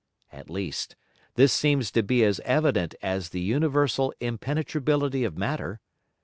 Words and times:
At 0.31 0.49
least, 0.49 0.95
this 1.35 1.53
seems 1.53 1.91
to 1.91 2.01
be 2.01 2.23
as 2.25 2.39
evident 2.39 2.95
as 3.03 3.29
the 3.29 3.39
universal 3.39 4.11
Impenetrability 4.19 5.23
of 5.23 5.37
Matter. 5.37 5.79